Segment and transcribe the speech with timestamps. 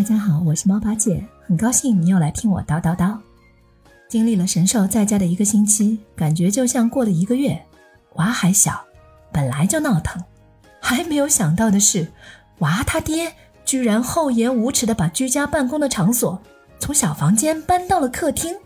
[0.00, 3.18] 大家好，我是猫八戒，很高兴你又来听我叨叨叨。
[4.08, 7.66] 经历了神兽在家的一个星期，感觉就像过了一个月。
[8.14, 8.82] 娃还小，
[9.30, 10.24] 本来就闹腾，
[10.80, 12.10] 还没有想到的是，
[12.60, 13.34] 娃他爹
[13.66, 16.40] 居然厚颜无耻的把居家办公的场所
[16.78, 18.56] 从小房间搬到了客厅。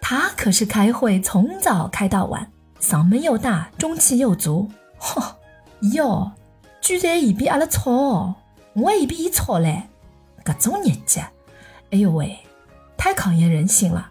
[0.00, 4.68] 他可是开会从早开到晚，嗓门又大，中气又足。
[4.98, 5.22] 嚯，
[5.94, 6.32] 哟，
[6.80, 8.34] 居然也比阿拉吵，
[8.72, 9.84] 我也比伊吵嘞。
[10.50, 11.20] 各种日子，
[11.92, 12.36] 哎呦喂，
[12.96, 14.10] 太考验人性了！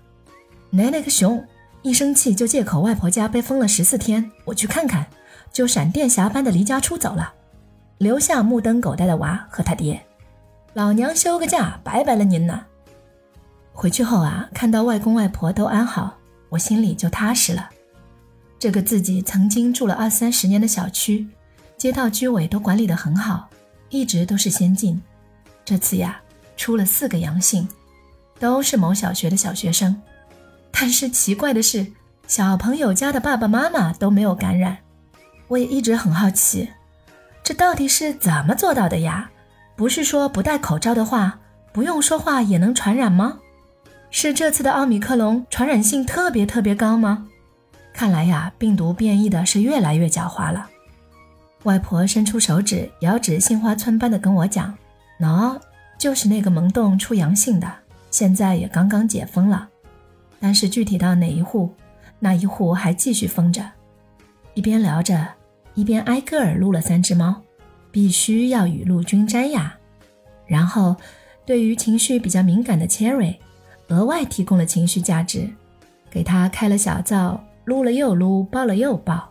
[0.69, 1.45] 奶奶个熊，
[1.81, 5.05] 一生气就借口外婆家被封了十四天，我去看看，
[5.51, 7.33] 就闪电侠般的离家出走了，
[7.97, 10.01] 留下目瞪口呆的娃和他爹。
[10.75, 12.63] 老娘休个假，拜拜了您呐！
[13.73, 16.15] 回去后啊，看到外公外婆都安好，
[16.47, 17.69] 我心里就踏实了。
[18.57, 21.27] 这个自己曾经住了二三十年的小区，
[21.75, 23.49] 街道居委都管理得很好，
[23.89, 25.01] 一直都是先进。
[25.65, 26.19] 这次呀，
[26.59, 27.65] 出了四个阳性，
[28.37, 29.99] 都是某小学的小学生。
[30.69, 31.87] 但是奇怪的是，
[32.27, 34.77] 小朋友家的爸爸妈妈都没有感染。
[35.47, 36.69] 我也一直很好奇，
[37.41, 39.31] 这到底是怎么做到的呀？
[39.77, 41.39] 不是说不戴口罩的话，
[41.71, 43.39] 不用说话也能传染吗？
[44.11, 47.25] 是这次的奥密克戎传染性特别特别高吗？
[47.93, 50.69] 看来呀，病毒变异的是越来越狡猾了。
[51.63, 54.77] 外婆伸出手指，遥指杏花村般的跟我讲。
[55.19, 55.59] 喏，
[55.99, 57.69] 就是那个门洞出阳性的，
[58.09, 59.69] 现在也刚刚解封了，
[60.39, 61.69] 但是具体到哪一户，
[62.19, 63.69] 那一户还继续封着。
[64.53, 65.27] 一边聊着，
[65.75, 67.41] 一边挨个儿撸了三只猫，
[67.91, 69.77] 必须要雨露均沾呀。
[70.47, 70.95] 然后，
[71.45, 73.35] 对于情绪比较敏感的 Cherry，
[73.89, 75.49] 额外提供了情绪价值，
[76.09, 79.29] 给他开了小灶，撸了又撸，抱了又抱。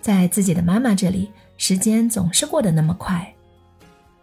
[0.00, 3.32] 在自己的妈妈这里，时间总是过得那么快。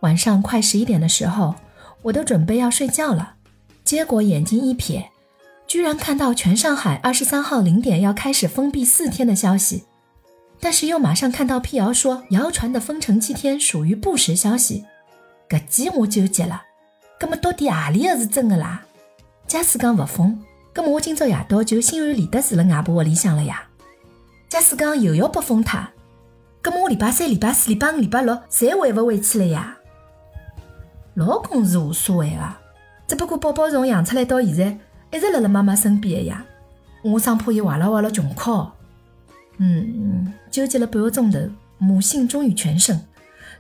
[0.03, 1.55] 晚上快十一点的时候，
[2.01, 3.35] 我都准备要睡觉了，
[3.85, 5.05] 结果眼睛一瞥，
[5.65, 9.85] 居然看到全上海二十三号零点要开始封闭四天的消息，
[10.59, 14.83] 但是又马上看到辟谣说谣传的封城七天属于不实消息，
[15.47, 16.63] 搿记我纠结了，
[17.17, 18.83] 搿么到底阿里个是真的啦？
[19.47, 20.37] 假使讲不封，
[20.75, 23.63] 搿么我今朝夜到就心安理得住了外婆窝里向了呀。
[24.49, 25.89] 假使讲又要被封他，
[26.61, 29.77] 搿么我礼拜三、礼拜四、礼拜五、礼拜六侪回不回去了呀？
[31.15, 32.55] 老公是无所谓的，
[33.07, 34.77] 只不过宝宝从养出来到现在
[35.11, 36.43] 一直辣辣妈妈身边的呀，
[37.03, 38.65] 我生怕伊坏了坏了穷哭。
[39.57, 41.39] 嗯，纠结了半个钟头，
[41.77, 42.99] 母性终于全胜，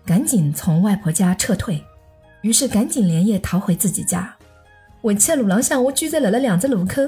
[0.03, 1.83] 赶紧从外婆家撤退，
[2.41, 4.35] 于是赶紧连夜逃回自己家。
[5.03, 7.01] 回去的路浪向，我居然辣辣两只路口，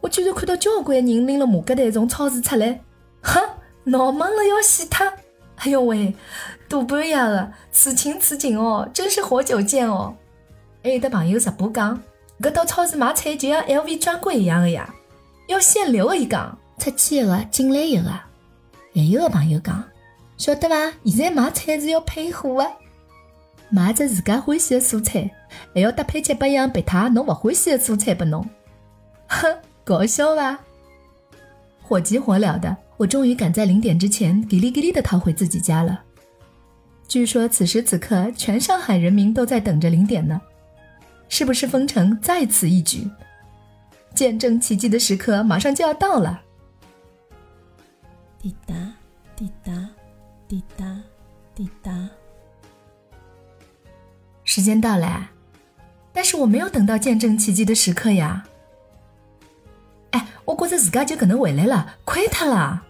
[0.00, 2.80] 我居然看到交关人拎了麻格袋从超市出来，
[3.20, 3.40] 哈，
[3.82, 5.12] 闹忙了要死他！
[5.58, 6.14] 哎呦喂！
[6.68, 10.14] 大半夜的，此情此景哦，真是活久见哦！
[10.84, 12.00] 还有的朋友直播讲，
[12.40, 14.94] 搿到超市买菜就像 LV 专柜一样的呀，
[15.48, 18.08] 要限流的一讲，出去一个进来一个。
[18.94, 19.82] 还有的朋友讲，
[20.36, 20.92] 晓得伐？
[21.04, 22.70] 现在买菜是要配货的，
[23.70, 25.30] 买只自家欢喜的蔬菜，
[25.74, 28.48] 还要搭配七八样别他侬勿欢喜的蔬菜拨侬。
[29.28, 30.58] 哼， 搞笑伐？
[31.82, 36.02] 火急火燎的，我终于赶在零点之前，叽哩叽哩的逃回自己家了。
[37.06, 40.38] 据说此时此刻，全上海人民都在等着零点呢，
[41.28, 43.08] 是不是封城在此一举？
[44.14, 46.42] 见证奇迹的时刻马上就要到了。
[48.42, 48.74] 滴答
[49.36, 49.88] 滴答
[50.48, 51.00] 滴答
[51.54, 52.08] 滴答，
[54.42, 55.30] 时间到了，
[56.12, 58.44] 但是我没有等到见证奇迹的时刻呀！
[60.10, 62.86] 哎，我觉着自家就可能回来了，亏他了。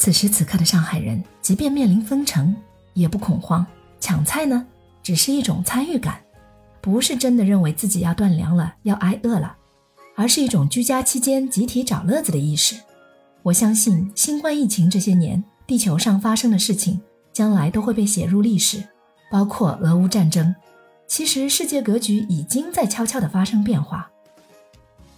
[0.00, 2.56] 此时此刻的上海人，即便面临封城，
[2.94, 3.66] 也不恐慌。
[4.00, 4.66] 抢菜呢，
[5.02, 6.18] 只是一种参与感，
[6.80, 9.54] 不是真的认为自己要断粮了，要挨饿了，
[10.16, 12.76] 而是一种居家期间集体找乐子的意识。
[13.42, 16.98] 我相信，新冠疫情这些年，地球上发生的事情，
[17.30, 18.82] 将来都会被写入历史，
[19.30, 20.56] 包括俄乌战争。
[21.06, 24.10] 其实，世界格局已经在悄悄地发生变化。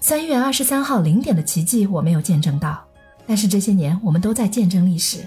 [0.00, 2.84] 三月二十三号零点的奇迹，我没有见证到。
[3.26, 5.26] 但是这些年，我们都在见证历史。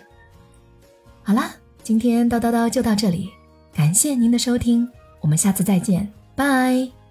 [1.24, 1.52] 好啦，
[1.84, 3.30] 今天叨叨叨就到这里，
[3.74, 4.88] 感谢您的收听，
[5.22, 7.05] 我们下次再见，拜。